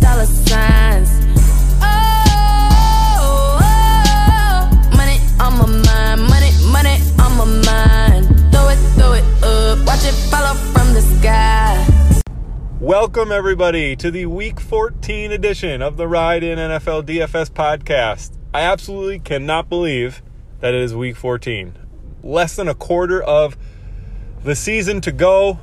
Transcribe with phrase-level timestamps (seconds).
[0.00, 1.08] dollar signs.
[1.80, 8.26] Oh, oh, money on my mind, money, money on my mind.
[8.52, 10.14] Throw it, throw it up, watch it
[10.72, 11.86] from the sky.
[12.80, 18.32] Welcome, everybody, to the Week 14 edition of the Ride in NFL DFS podcast.
[18.54, 20.22] I absolutely cannot believe
[20.60, 21.74] that it is Week 14.
[22.22, 23.56] Less than a quarter of
[24.42, 25.60] the season to go.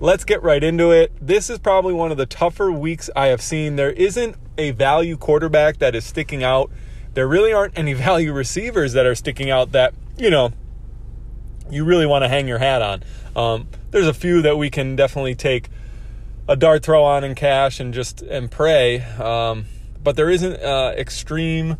[0.00, 1.12] Let's get right into it.
[1.20, 3.74] This is probably one of the tougher weeks I have seen.
[3.74, 6.70] There isn't a value quarterback that is sticking out.
[7.14, 10.52] There really aren't any value receivers that are sticking out that, you know,
[11.68, 13.02] you really want to hang your hat on.
[13.34, 15.68] Um, there's a few that we can definitely take
[16.46, 19.00] a dart throw on in cash and just and pray.
[19.02, 19.66] Um,
[20.02, 21.76] but there isn't uh, extreme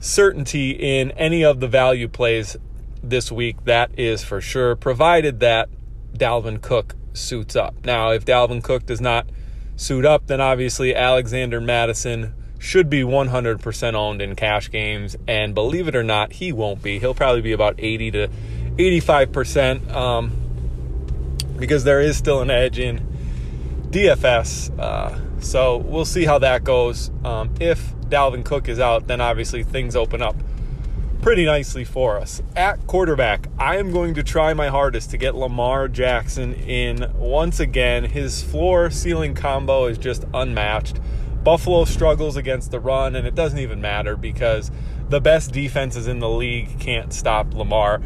[0.00, 2.58] certainty in any of the value plays
[3.02, 3.64] this week.
[3.64, 5.70] That is for sure, provided that
[6.14, 7.74] Dalvin Cook suits up.
[7.84, 9.26] Now, if Dalvin Cook does not
[9.76, 15.16] suit up, then obviously Alexander Mattison should be 100% owned in cash games.
[15.28, 16.98] And believe it or not, he won't be.
[16.98, 18.28] He'll probably be about 80 to
[18.76, 20.32] 85% um,
[21.58, 23.06] because there is still an edge in
[23.90, 24.78] DFS.
[24.78, 27.10] Uh, so we'll see how that goes.
[27.24, 30.36] Um, if Dalvin Cook is out, then obviously things open up
[31.24, 32.42] pretty nicely for us.
[32.54, 37.60] At quarterback, I am going to try my hardest to get Lamar Jackson in once
[37.60, 38.04] again.
[38.04, 41.00] His floor ceiling combo is just unmatched.
[41.42, 44.70] Buffalo struggles against the run, and it doesn't even matter because
[45.08, 48.02] the best defenses in the league can't stop Lamar.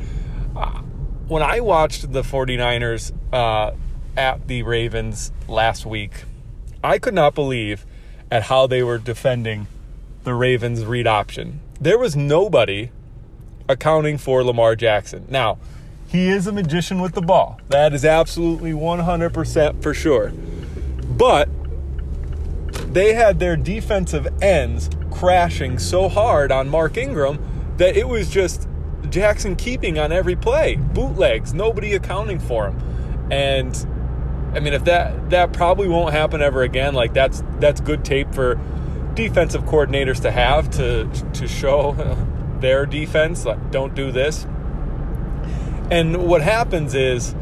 [0.55, 0.83] Uh,
[1.27, 3.73] when I watched the 49ers uh,
[4.17, 6.23] at the Ravens last week,
[6.85, 7.85] I could not believe
[8.31, 9.67] at how they were defending
[10.23, 11.63] the Ravens read option.
[11.81, 12.91] There was nobody
[13.69, 15.27] accounting for Lamar Jackson.
[15.29, 15.59] Now,
[16.07, 17.61] he is a magician with the ball.
[17.69, 20.31] That is absolutely 100% for sure.
[20.31, 21.49] But
[22.93, 28.67] they had their defensive ends crashing so hard on Mark Ingram that it was just
[29.11, 33.31] Jackson keeping on every play, bootlegs, nobody accounting for him.
[33.31, 33.77] And
[34.55, 38.35] I mean, if that that probably won't happen ever again, like that's that's good tape
[38.35, 38.59] for
[39.15, 41.93] defensive coordinators to have to to show
[42.61, 44.47] their defense, like, don't do this.
[45.91, 47.35] And what happens is,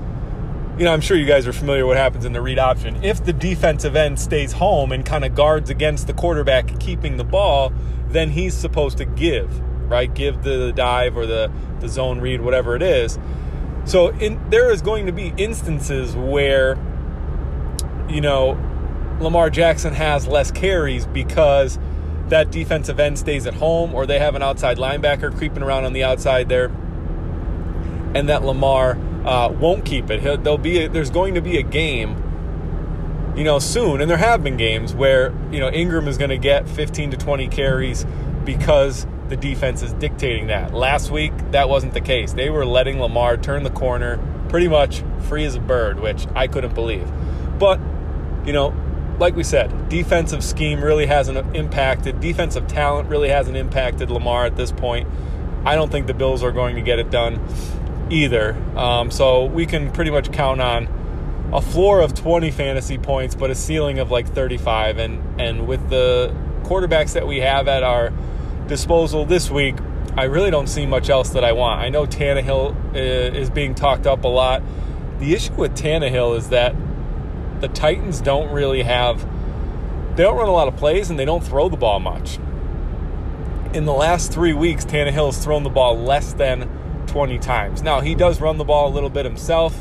[0.78, 3.03] you know, I'm sure you guys are familiar what happens in the read option.
[3.03, 7.25] If the defensive end stays home and kind of guards against the quarterback keeping the
[7.25, 7.72] ball,
[8.09, 9.60] then he's supposed to give,
[9.91, 10.12] right?
[10.12, 11.50] Give the dive or the,
[11.81, 13.19] the zone read, whatever it is.
[13.84, 16.78] So in, there is going to be instances where,
[18.09, 18.59] you know,
[19.21, 21.78] Lamar Jackson has less carries because–
[22.28, 25.92] that defensive end stays at home or they have an outside linebacker creeping around on
[25.92, 26.70] the outside there
[28.16, 30.20] and that Lamar uh, won't keep it.
[30.20, 34.16] He'll, there'll be a, there's going to be a game, you know, soon, and there
[34.16, 38.06] have been games where you know Ingram is going to get 15 to 20 carries
[38.44, 40.72] because the defense is dictating that.
[40.72, 42.32] Last week that wasn't the case.
[42.32, 46.47] They were letting Lamar turn the corner pretty much free as a bird, which I
[46.47, 47.10] couldn't believe.
[47.59, 47.81] But
[48.47, 48.75] you know,
[49.19, 54.56] like we said, defensive scheme really hasn't impacted, defensive talent really hasn't impacted Lamar at
[54.56, 55.09] this point.
[55.65, 57.44] I don't think the Bills are going to get it done
[58.10, 58.54] either.
[58.77, 60.88] Um, so we can pretty much count on
[61.53, 64.99] a floor of 20 fantasy points, but a ceiling of like 35.
[64.99, 68.12] And, and with the quarterbacks that we have at our
[68.66, 69.77] disposal this week,
[70.16, 71.81] I really don't see much else that I want.
[71.81, 74.62] I know Tannehill uh, is being talked up a lot.
[75.19, 76.75] The issue with Tannehill is that
[77.60, 79.26] the Titans don't really have
[80.16, 82.38] they don't run a lot of plays and they don't throw the ball much.
[83.74, 86.70] In the last three weeks, Tannehill has thrown the ball less than
[87.06, 87.82] 20 times.
[87.82, 89.76] Now he does run the ball a little bit himself.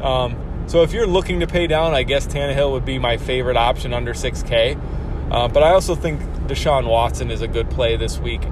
[0.00, 3.56] Um, so if you're looking to pay down, I guess Tannehill would be my favorite
[3.56, 4.80] option under 6K.
[5.30, 8.42] Uh, but I also think Deshaun Watson is a good play this week.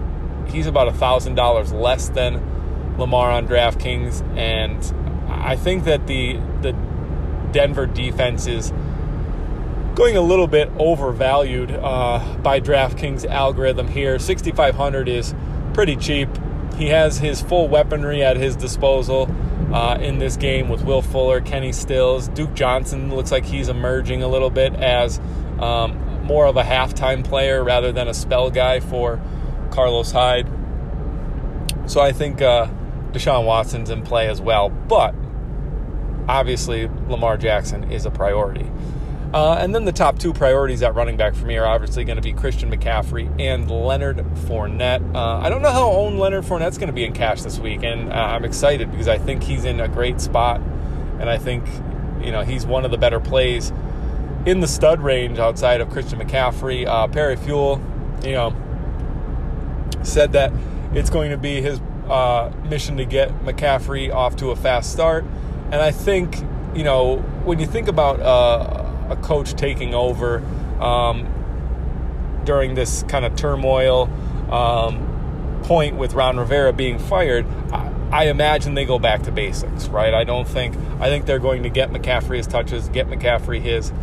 [0.48, 4.82] He's about a thousand dollars less than Lamar on DraftKings, and
[5.28, 6.72] I think that the the
[7.52, 8.72] Denver defense is
[9.94, 14.18] going a little bit overvalued uh, by DraftKings algorithm here.
[14.18, 15.34] 6,500 is
[15.74, 16.28] pretty cheap.
[16.76, 19.30] He has his full weaponry at his disposal
[19.72, 23.14] uh, in this game with Will Fuller, Kenny Stills, Duke Johnson.
[23.14, 25.20] Looks like he's emerging a little bit as
[25.60, 29.20] um, more of a halftime player rather than a spell guy for
[29.70, 30.48] Carlos Hyde.
[31.86, 32.68] So I think uh,
[33.12, 34.70] Deshaun Watson's in play as well.
[34.70, 35.14] But
[36.28, 38.70] obviously Lamar Jackson is a priority.
[39.32, 42.16] Uh, and then the top two priorities at running back for me are obviously going
[42.16, 45.14] to be Christian McCaffrey and Leonard Fournette.
[45.14, 47.82] Uh, I don't know how owned Leonard Fournette's going to be in cash this week,
[47.82, 50.60] and uh, I'm excited because I think he's in a great spot,
[51.18, 51.64] and I think
[52.22, 53.72] you know he's one of the better plays
[54.44, 56.86] in the stud range outside of Christian McCaffrey.
[56.86, 57.80] Uh, Perry Fewell,
[58.22, 58.54] you know,
[60.02, 60.52] said that
[60.92, 65.24] it's going to be his uh, mission to get McCaffrey off to a fast start.
[65.72, 66.36] And I think,
[66.74, 70.44] you know, when you think about uh, a coach taking over
[70.78, 71.26] um,
[72.44, 74.10] during this kind of turmoil
[74.50, 79.88] um, point with Ron Rivera being fired, I, I imagine they go back to basics,
[79.88, 80.12] right?
[80.12, 83.94] I don't think, I think they're going to get McCaffrey his touches, get McCaffrey his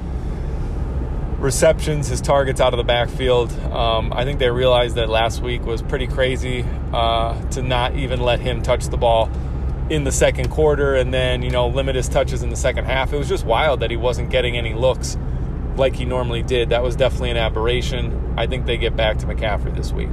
[1.38, 3.52] receptions, his targets out of the backfield.
[3.72, 8.22] Um, I think they realized that last week was pretty crazy uh, to not even
[8.22, 9.30] let him touch the ball
[9.90, 13.12] in the second quarter and then, you know, limit his touches in the second half.
[13.12, 15.18] It was just wild that he wasn't getting any looks
[15.76, 16.70] like he normally did.
[16.70, 18.36] That was definitely an aberration.
[18.38, 20.10] I think they get back to McCaffrey this week.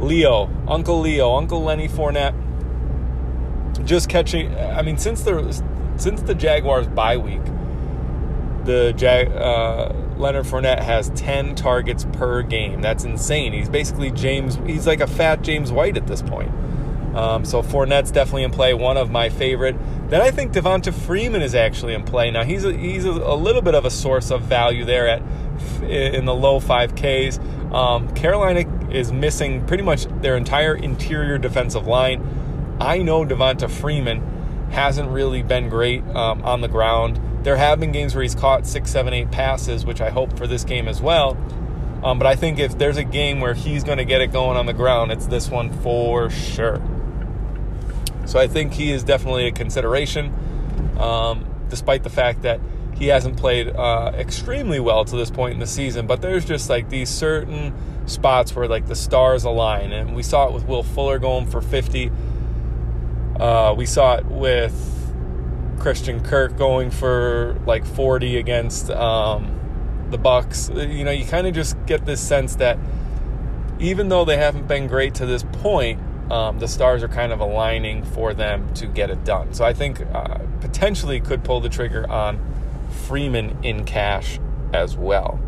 [0.00, 2.34] Leo, Uncle Leo, Uncle Lenny Fournette,
[3.84, 4.56] just catching.
[4.56, 5.62] I mean, since the
[5.96, 7.44] since the Jaguars bye week,
[8.64, 12.80] the Jag, uh, Leonard Fournette has 10 targets per game.
[12.80, 13.52] That's insane.
[13.52, 16.50] He's basically James, he's like a fat James White at this point.
[17.14, 19.76] Um, so Fournette's definitely in play, one of my favorite.
[20.08, 22.30] Then I think Devonta Freeman is actually in play.
[22.30, 25.22] Now he's a, he's a, a little bit of a source of value there at
[25.82, 27.72] in the low 5Ks.
[27.72, 32.76] Um, Carolina is missing pretty much their entire interior defensive line.
[32.80, 37.20] I know Devonta Freeman hasn't really been great um, on the ground.
[37.44, 40.46] There have been games where he's caught six, seven, eight passes, which I hope for
[40.46, 41.36] this game as well.
[42.02, 44.56] Um, but I think if there's a game where he's going to get it going
[44.56, 46.80] on the ground, it's this one for sure.
[48.32, 50.32] So I think he is definitely a consideration,
[50.98, 52.60] um, despite the fact that
[52.94, 56.06] he hasn't played uh, extremely well to this point in the season.
[56.06, 57.74] But there's just like these certain
[58.06, 61.60] spots where like the stars align, and we saw it with Will Fuller going for
[61.60, 62.10] 50.
[63.38, 64.72] Uh, we saw it with
[65.78, 70.70] Christian Kirk going for like 40 against um, the Bucks.
[70.74, 72.78] You know, you kind of just get this sense that
[73.78, 76.00] even though they haven't been great to this point,
[76.32, 79.52] um, the stars are kind of aligning for them to get it done.
[79.52, 82.40] So I think uh, potentially could pull the trigger on
[83.06, 84.40] Freeman in cash
[84.72, 85.38] as well.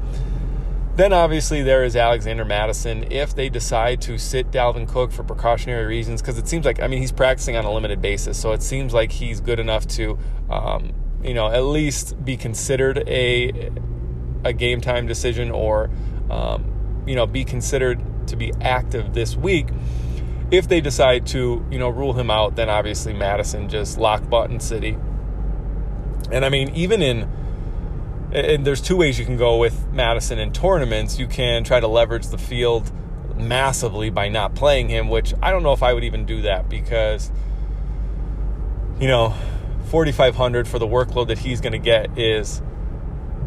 [0.97, 3.11] Then obviously there is Alexander Mattison.
[3.11, 6.87] If they decide to sit Dalvin Cook for precautionary reasons, because it seems like I
[6.87, 10.19] mean he's practicing on a limited basis, so it seems like he's good enough to,
[10.51, 10.93] um,
[11.23, 13.71] you know, at least be considered a
[14.45, 15.91] a game time decision or,
[16.31, 19.69] um, you know, be considered to be active this week.
[20.55, 24.61] If they decide to, you know, rule him out, then obviously Mattison just lock button
[24.61, 24.97] city.
[26.31, 27.29] And I mean, even in
[28.33, 31.19] and there's two ways you can go with Mattison in tournaments.
[31.19, 32.93] You can try to leverage the field
[33.37, 36.69] massively by not playing him, which I don't know if I would even do that
[36.69, 37.31] because,
[39.01, 39.35] you know,
[39.87, 42.63] 4,500 for the workload that he's going to get is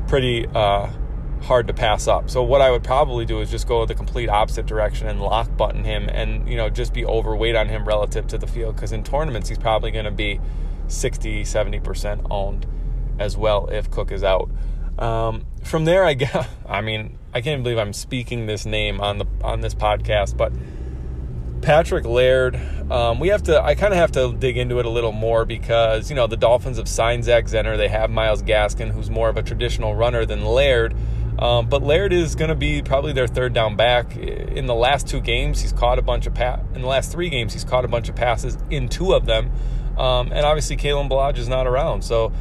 [0.08, 0.90] pretty uh,
[1.42, 2.30] hard to pass up.
[2.30, 5.56] So what I would probably do is just go the complete opposite direction and lock
[5.56, 8.92] button him and, you know, just be overweight on him relative to the field because
[8.92, 10.40] in tournaments he's probably going to be
[10.88, 12.66] 60, 70% owned
[13.20, 14.50] as well if Cook is out.
[14.98, 19.20] Um, from there, I guess, I mean, I can't believe I'm speaking this name on
[19.20, 20.52] the on this podcast, but
[21.62, 22.56] Patrick Laird,
[22.92, 23.62] um, we have to.
[23.62, 26.38] I kind of have to dig into it a little more because you know the
[26.38, 27.78] Dolphins have signed Zach Zenner.
[27.78, 30.96] They have Myles Gaskin, who's more of a traditional runner than Laird.
[31.40, 34.16] Um, but Laird is going to be probably their third down back.
[34.16, 37.30] In the last two games, he's caught a bunch of pa- In the last three
[37.30, 39.52] games, he's caught a bunch of passes in two of them.
[39.98, 42.04] Um, and obviously, Kalen Ballage is not around.
[42.04, 42.32] So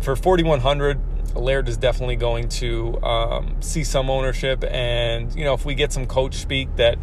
[0.00, 1.00] for 4,100,
[1.34, 5.92] Laird is definitely going to um, see some ownership, and you know if we get
[5.92, 6.98] some coach speak that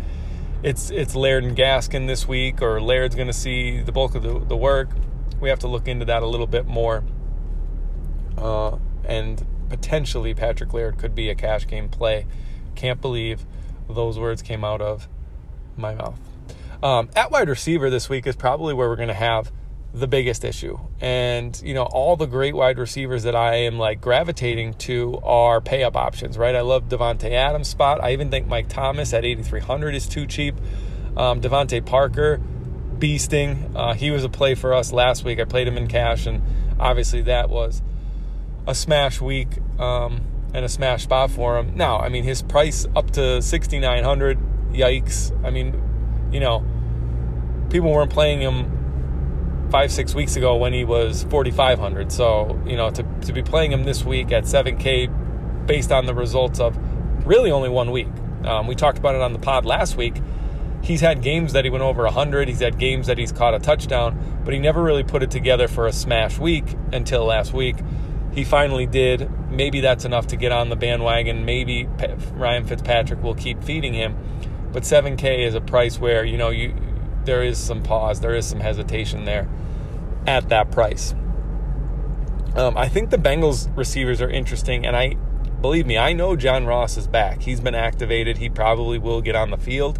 [0.61, 4.23] it's it's Laird and Gaskin this week, or Laird's going to see the bulk of
[4.23, 4.89] the, the work,
[5.39, 7.03] we have to look into that a little bit more,
[8.37, 12.25] uh, and potentially Patrick Laird could be a cash game play.
[12.75, 13.45] Can't believe
[13.89, 15.07] those words came out of
[15.75, 16.19] my mouth.
[16.81, 19.51] Um, at wide receiver this week is probably where we're going to have
[19.93, 20.79] the biggest issue.
[21.01, 25.61] And, you know, all the great wide receivers that I am like gravitating to are
[25.61, 26.55] pay up options, right?
[26.55, 28.03] I love Davante Adams spot.
[28.03, 30.55] I even think Mike Thomas at 8,300 is too cheap.
[31.17, 32.39] Um, DeVante Parker,
[32.99, 33.75] beasting.
[33.75, 35.39] Uh, he was a play for us last week.
[35.39, 36.41] I played him in cash, and
[36.79, 37.81] obviously that was
[38.69, 39.47] a smash week
[39.79, 40.21] um,
[40.53, 41.75] and a smash spot for him.
[41.75, 44.37] Now, I mean, his price up to 6,900.
[44.71, 45.43] Yikes.
[45.43, 45.81] I mean,
[46.31, 46.63] you know,
[47.71, 52.89] people weren't playing him five six weeks ago when he was 4500 so you know
[52.89, 56.75] to, to be playing him this week at 7k based on the results of
[57.27, 58.07] really only one week
[58.45, 60.15] um, we talked about it on the pod last week
[60.81, 63.59] he's had games that he went over 100 he's had games that he's caught a
[63.59, 67.75] touchdown but he never really put it together for a smash week until last week
[68.39, 69.29] he finally did.
[69.51, 71.43] Maybe that's enough to get on the bandwagon.
[71.43, 71.89] Maybe
[72.31, 74.15] Ryan Fitzpatrick will keep feeding him.
[74.71, 76.73] But 7K is a price where, you know, you
[77.25, 79.49] there is some pause, there is some hesitation there
[80.25, 81.13] at that price.
[82.55, 85.15] Um, I think the Bengals receivers are interesting, and I
[85.59, 87.41] believe me, I know John Ross is back.
[87.41, 88.37] He's been activated.
[88.37, 89.99] He probably will get on the field,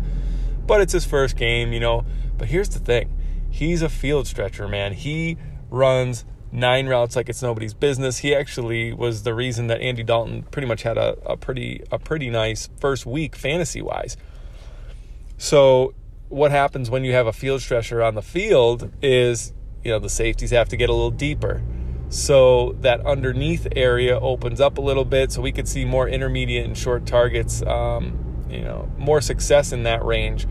[0.66, 2.06] but it's his first game, you know.
[2.38, 3.14] But here's the thing
[3.52, 4.94] he's a field stretcher, man.
[4.94, 5.38] He
[5.70, 8.20] runs nine routes like it's nobody's business.
[8.20, 12.00] He actually was the reason that Andy Dalton pretty much had a, a pretty a
[12.00, 14.18] pretty nice first week fantasy wise.
[15.38, 15.94] So
[16.30, 19.54] what happens when you have a field stretcher on the field is
[19.84, 21.62] you know the safeties have to get a little deeper.
[22.10, 26.66] So that underneath area opens up a little bit, so we could see more intermediate
[26.66, 27.62] and short targets.
[27.62, 30.48] Um, you know, more success in that range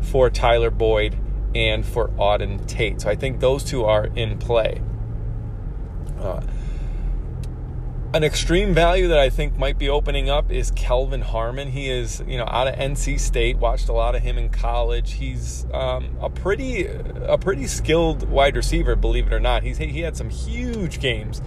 [0.00, 1.16] for Tyler Boyd
[1.54, 3.00] and for Auden Tate.
[3.00, 4.82] So I think those two are in play.
[6.20, 6.40] Uh,
[8.14, 11.70] an extreme value that I think might be opening up is Kelvin Harmon.
[11.70, 13.58] He is, you know, out of NC State.
[13.58, 15.12] Watched a lot of him in college.
[15.12, 19.64] He's um, a pretty, a pretty skilled wide receiver, believe it or not.
[19.64, 21.42] He's he had some huge games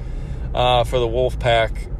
[0.53, 1.91] uh, for the Wolfpack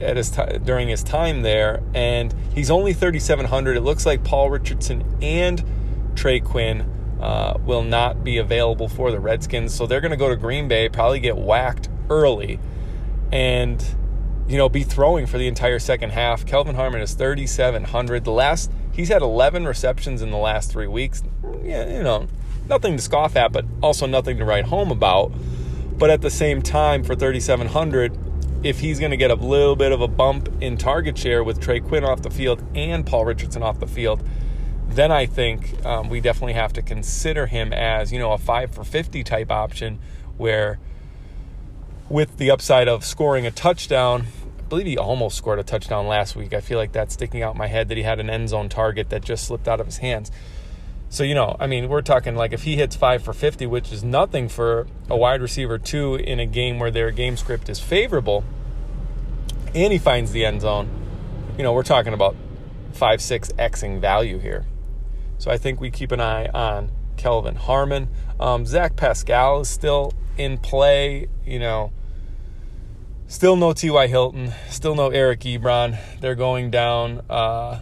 [0.00, 3.76] at his t- during his time there, and he's only 3,700.
[3.76, 5.64] It looks like Paul Richardson and
[6.14, 9.74] Trey Quinn uh, will not be available for the Redskins.
[9.74, 12.58] So they're going to go to Green Bay, probably get whacked early,
[13.32, 13.84] and
[14.46, 16.46] you know be throwing for the entire second half.
[16.46, 18.24] Kelvin Harmon is 3,700.
[18.24, 21.22] The last he's had 11 receptions in the last three weeks.
[21.62, 22.28] Yeah, you know,
[22.68, 25.32] nothing to scoff at, but also nothing to write home about.
[25.98, 28.16] But at the same time, for 3,700,
[28.62, 31.60] if he's going to get a little bit of a bump in target share with
[31.60, 34.22] Trey Quinn off the field and Paul Richardson off the field,
[34.88, 38.74] then I think um, we definitely have to consider him as, you know, a five
[38.74, 39.98] for 50 type option
[40.36, 40.78] where
[42.08, 44.26] with the upside of scoring a touchdown,
[44.58, 46.54] I believe he almost scored a touchdown last week.
[46.54, 49.10] I feel like that's sticking out my head that he had an end zone target
[49.10, 50.30] that just slipped out of his hands.
[51.10, 53.92] So, you know, I mean, we're talking like if he hits five for 50, which
[53.92, 57.80] is nothing for a wide receiver, two in a game where their game script is
[57.80, 58.44] favorable,
[59.74, 60.88] and he finds the end zone,
[61.56, 62.36] you know, we're talking about
[62.92, 64.66] five, six Xing value here.
[65.38, 68.08] So I think we keep an eye on Kelvin Harmon.
[68.40, 71.28] Um, Zach Pascal is still in play.
[71.46, 71.92] You know,
[73.28, 74.06] still no T.Y.
[74.08, 75.98] Hilton, still no Eric Ebron.
[76.20, 77.80] They're going down uh,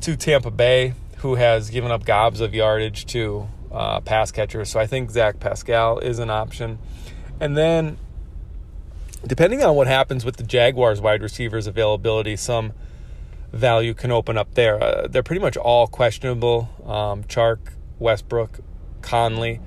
[0.00, 4.70] to Tampa Bay, who has given up gobs of yardage to uh, pass catchers.
[4.70, 6.78] So I think Zach Pascal is an option.
[7.40, 7.96] And then,
[9.26, 12.72] depending on what happens with the Jaguars wide receivers availability, some
[13.52, 14.82] value can open up there.
[14.82, 16.68] Uh, they're pretty much all questionable.
[16.84, 17.58] Um, Chark,
[17.98, 18.60] Westbrook,
[19.02, 19.60] Conley.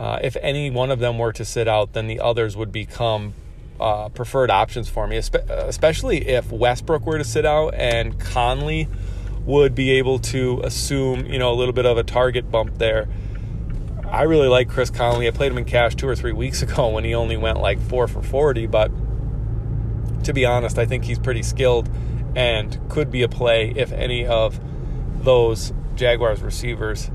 [0.00, 3.34] Uh, if any one of them were to sit out, then the others would become
[3.80, 8.88] uh, preferred options for me, especially if Westbrook were to sit out and Conley
[9.44, 13.08] would be able to assume, you know, a little bit of a target bump there.
[14.04, 15.28] I really like Chris Conley.
[15.28, 17.80] I played him in cash two or three weeks ago when he only went like
[17.80, 18.90] four for 40, but
[20.24, 21.88] to be honest, I think he's pretty skilled
[22.34, 24.60] and could be a play if any of
[25.24, 27.10] those Jaguars receivers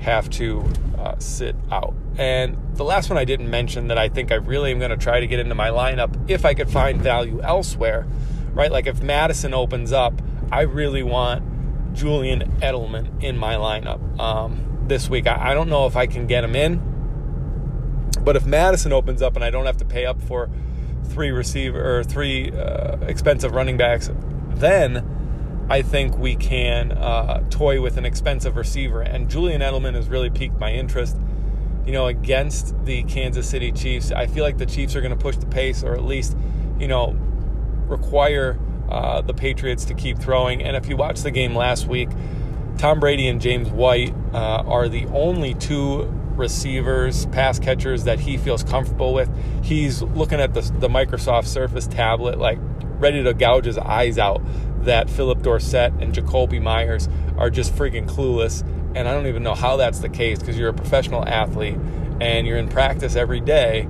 [0.00, 0.64] have to
[0.98, 1.94] uh, sit out.
[2.16, 4.96] And the last one I didn't mention that I think I really am going to
[4.96, 8.06] try to get into my lineup if I could find value elsewhere,
[8.52, 8.70] right?
[8.70, 10.20] Like if Mattison opens up,
[10.50, 15.26] I really want Julian Edelman in my lineup um, this week.
[15.26, 16.80] I, I don't know if I can get him in,
[18.20, 20.48] but if Mattison opens up and I don't have to pay up for
[21.04, 24.10] three receiver or three uh, expensive running backs
[24.60, 29.02] then I think we can uh, toy with an expensive receiver.
[29.02, 31.16] And Julian Edelman has really piqued my interest.
[31.84, 35.22] You know, against the Kansas City Chiefs, I feel like the Chiefs are going to
[35.22, 36.36] push the pace, or at least,
[36.78, 37.16] you know,
[37.86, 38.58] require
[38.90, 40.62] uh, the Patriots to keep throwing.
[40.62, 42.10] And if you watch the game last week,
[42.76, 46.02] Tom Brady and James White uh, are the only two
[46.36, 49.30] receivers, pass catchers that he feels comfortable with.
[49.64, 52.58] He's looking at the, the Microsoft Surface tablet, like
[52.98, 54.42] ready to gouge his eyes out
[54.84, 58.62] that Phillip Dorsett and Jakobi Meyers are just freaking clueless.
[58.94, 61.76] And I don't even know how that's the case because you're a professional athlete
[62.20, 63.88] and you're in practice every day.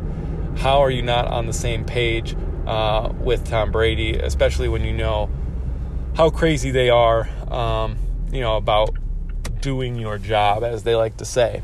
[0.57, 2.37] How are you not on the same page
[2.67, 5.31] uh, with Tom Brady, especially when you know
[6.15, 7.97] how crazy they are, um,
[8.33, 8.97] you know, about
[9.61, 11.63] doing your job, as they like to say.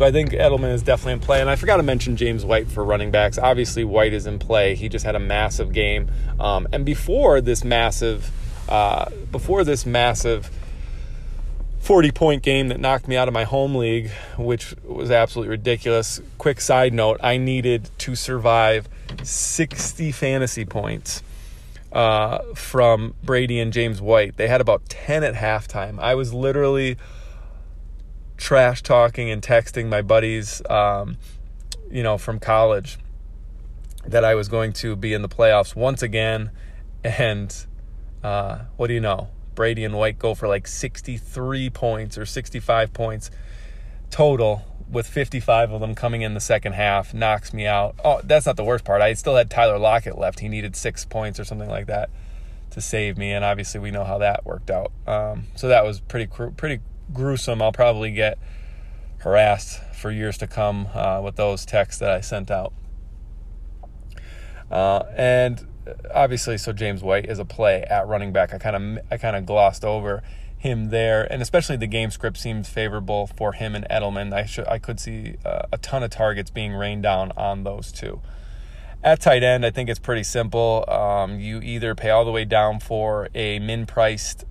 [0.00, 1.42] So I think Edelman is definitely in play.
[1.42, 3.36] And I forgot to mention James White for running backs.
[3.36, 4.74] Obviously, White is in play.
[4.74, 6.10] He just had a massive game.
[6.40, 8.30] Um, and before this massive,
[8.66, 10.50] uh, before this massive
[11.80, 16.18] 40 point game that knocked me out of my home league, which was absolutely ridiculous.
[16.38, 18.88] Quick side note I needed to survive
[19.22, 21.22] 60 fantasy points
[21.92, 24.38] uh, from Brady and James White.
[24.38, 26.00] They had about 10 at halftime.
[26.00, 26.96] I was literally
[28.40, 31.18] trash talking and texting my buddies, um,
[31.90, 32.98] you know, from college
[34.06, 36.50] that I was going to be in the playoffs once again.
[37.04, 37.54] And
[38.24, 39.28] uh, what do you know?
[39.54, 43.30] Brady and White go for like 63 points or 65 points
[44.10, 47.94] total, with 55 of them coming in the second half, knocks me out.
[48.04, 49.00] Oh, that's not the worst part.
[49.02, 50.40] I still had Tyler Lockett left.
[50.40, 52.10] He needed six points or something like that
[52.70, 54.90] to save me, and obviously we know how that worked out.
[55.06, 56.80] Um, so that was pretty pretty
[57.12, 57.62] gruesome.
[57.62, 58.38] I'll probably get
[59.18, 62.72] harassed for years to come uh, with those texts that I sent out.
[64.70, 65.66] Uh, and
[66.14, 68.54] obviously, so James White is a play at running back.
[68.54, 70.22] I kind of I kind of glossed over
[70.56, 74.32] him there, and especially the game script seems favorable for him and Edelman.
[74.32, 77.90] I should I could see uh, a ton of targets being rained down on those
[77.90, 78.20] two.
[79.02, 80.84] At tight end, I think it's pretty simple.
[80.86, 84.44] Um, you either pay all the way down for a min-priced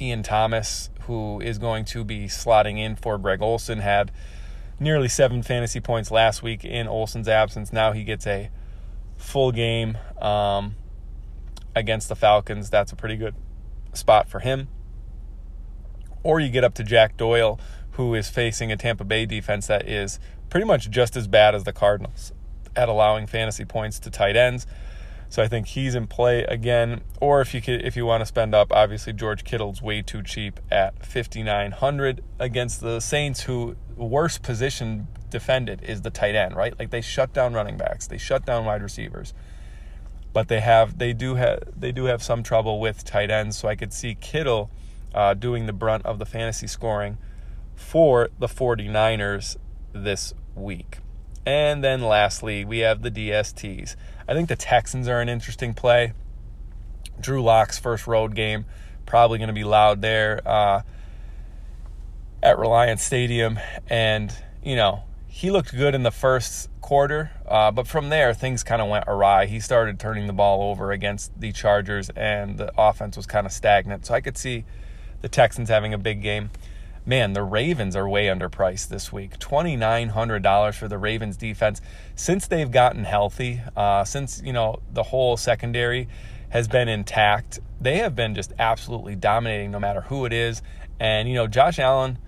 [0.00, 4.10] Ian Thomas, who is going to be slotting in for Greg Olsen, had
[4.80, 7.72] nearly seven fantasy points last week in Olsen's absence.
[7.72, 8.50] Now he gets a
[9.16, 10.76] full game um,
[11.74, 12.70] against the Falcons.
[12.70, 13.34] That's a pretty good
[13.92, 14.68] spot for him.
[16.22, 17.60] Or you get up to Jack Doyle,
[17.92, 20.18] who is facing a Tampa Bay defense that is
[20.50, 22.32] pretty much just as bad as the Cardinals
[22.76, 24.66] at allowing fantasy points to tight ends.
[25.34, 27.00] So I think he's in play again.
[27.20, 30.22] Or if you could, if you want to spend up, obviously George Kittle's way too
[30.22, 36.78] cheap at 5900 against the Saints, who worst position defended is the tight end, right?
[36.78, 39.34] Like they shut down running backs, they shut down wide receivers,
[40.32, 43.56] but they have they do have they do have some trouble with tight ends.
[43.56, 44.70] So I could see Kittle
[45.12, 47.18] uh, doing the brunt of the fantasy scoring
[47.74, 49.56] for the 49ers
[49.92, 50.98] this week.
[51.46, 53.96] And then lastly, we have the DSTs.
[54.26, 56.12] I think the Texans are an interesting play.
[57.20, 58.64] Drew Lock's first road game,
[59.06, 60.82] probably going to be loud there uh,
[62.42, 63.58] at Reliant Stadium.
[63.88, 68.62] And, you know, he looked good in the first quarter, uh, but from there things
[68.62, 69.46] kind of went awry.
[69.46, 73.52] He started turning the ball over against the Chargers, and the offense was kind of
[73.52, 74.06] stagnant.
[74.06, 74.64] So I could see
[75.22, 76.50] the Texans having a big game.
[77.06, 79.38] Man, the Ravens are way underpriced this week.
[79.38, 81.82] Twenty nine hundred dollars for the Ravens defense
[82.14, 83.60] since they've gotten healthy.
[83.76, 86.08] Uh, since you know the whole secondary
[86.48, 90.62] has been intact, they have been just absolutely dominating, no matter who it is.
[90.98, 92.18] And you know, Josh Allen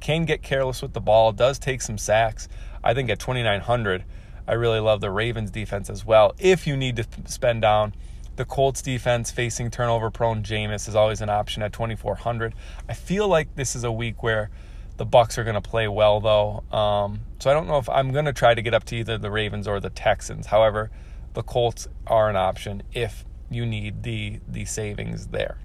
[0.00, 2.48] can get careless with the ball, does take some sacks.
[2.84, 4.04] I think at 2,900,
[4.46, 6.34] I really love the Ravens defense as well.
[6.38, 7.94] If you need to spend down,
[8.36, 12.54] the Colts defense facing turnover prone Jameis is always an option at 2,400.
[12.88, 14.50] I feel like this is a week where
[14.96, 16.76] the Bucks are going to play well though.
[16.76, 19.18] Um, so I don't know if I'm going to try to get up to either
[19.18, 20.46] the Ravens or the Texans.
[20.46, 20.90] However,
[21.34, 25.58] the Colts are an option if you need the the savings there.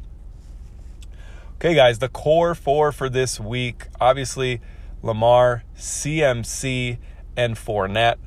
[1.56, 4.62] Okay, guys, the core four for this week obviously,
[5.02, 6.98] Lamar, CMC,
[7.36, 8.18] and Fournette.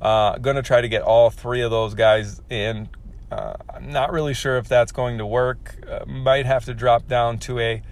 [0.00, 2.88] Uh, going to try to get all three of those guys in.
[3.30, 5.76] Uh, I'm not really sure if that's going to work.
[5.88, 7.82] Uh, might have to drop down to a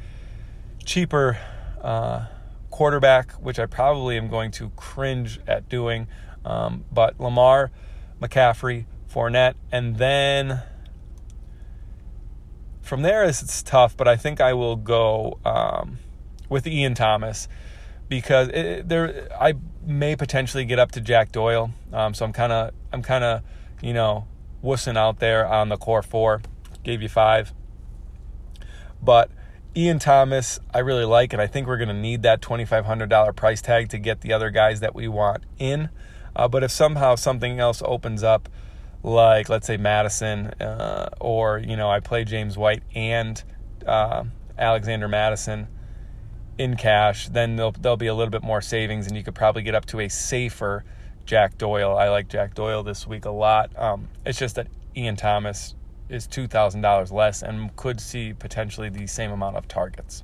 [0.85, 1.39] cheaper
[1.83, 2.27] uh,
[2.71, 6.07] quarterback, which I probably am going to cringe at doing.
[6.45, 7.71] Um, but Lamar,
[8.21, 10.63] McCaffrey, Fournette, and then
[12.83, 15.99] from there, it's tough, but I think I will go um,
[16.49, 17.49] with Ian Thomas
[18.09, 21.71] because it, there I may potentially get up to Jack Doyle.
[21.93, 23.43] Um, so I'm kind of I'm kind of
[23.83, 24.27] you know
[24.65, 26.41] wussing out there on the core four.
[26.83, 27.53] Gave you five,
[29.03, 29.31] but
[29.77, 32.87] Ian Thomas I really like, and I think we're going to need that twenty five
[32.87, 35.89] hundred dollar price tag to get the other guys that we want in.
[36.37, 38.49] Uh, but if somehow something else opens up
[39.05, 43.43] like let's say Mattison, uh, or you know I play James White and
[43.87, 44.25] uh,
[44.59, 45.69] Alexander Mattison
[46.57, 49.63] in cash, then there'll, there'll be a little bit more savings, and you could probably
[49.63, 50.85] get up to a safer
[51.25, 51.97] Jack Doyle.
[51.97, 53.71] I like Jack Doyle this week a lot.
[53.79, 55.75] Um, it's just that Ian Thomas
[56.09, 60.23] is two thousand dollars less and could see potentially the same amount of targets.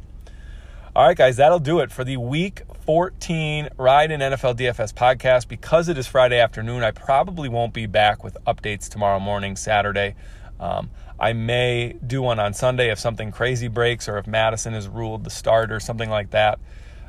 [0.95, 5.47] All right, guys, that'll do it for the week 14 Ride in NFL DFS podcast.
[5.47, 10.17] Because it is Friday afternoon, I probably won't be back with updates tomorrow morning, Saturday.
[10.59, 14.89] Um, I may do one on Sunday if something crazy breaks or if Mattison is
[14.89, 16.59] ruled the start or something like that.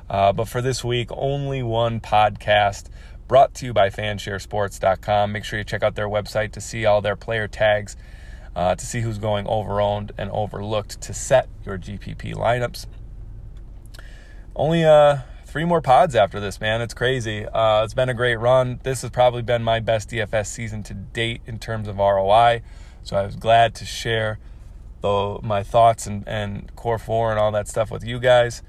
[0.08, 2.88] Uh, but for this week, only one podcast
[3.32, 5.32] brought to you by fansharesports.com.
[5.32, 7.96] Make sure you check out their website to see all their player tags,
[8.58, 12.88] uh, to see who's going overowned and overlooked to set your GPP lineups.
[14.54, 16.82] only uh, three more pods after this, man.
[16.82, 17.46] It's crazy.
[17.46, 18.82] Uh, it's been a great run.
[18.84, 22.64] This has probably been my best DFS season to date in terms of ROI.
[23.02, 24.40] So I was glad to share
[25.00, 28.62] the, my thoughts and, and core four and all that stuff with you guys.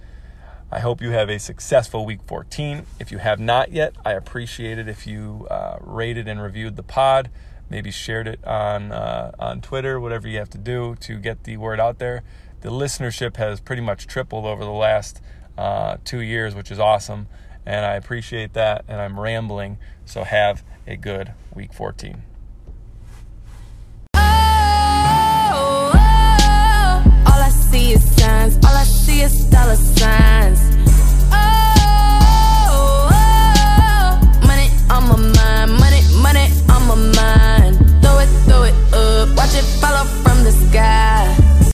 [0.73, 2.87] I hope you have a successful week 14.
[2.99, 6.83] If you have not yet, I appreciate it if you uh, rated and reviewed the
[6.83, 7.29] pod,
[7.69, 11.59] maybe shared it on uh, on Twitter, whatever you have to do to get the
[11.59, 12.23] word out there.
[12.63, 15.21] The listenership has pretty much tripled over the last
[15.59, 17.27] uh, two years, which is awesome,
[17.67, 18.87] and I appreciate that.
[18.89, 22.23] And I'm rambling, so have a good week 14.
[27.73, 28.57] see is signs.
[28.67, 30.61] All I see is dollar signs.
[31.33, 34.11] Oh, oh,
[34.47, 37.75] money on my mind, money, money on my mind.
[38.03, 41.42] Throw it, throw it up, watch it follow from the sky.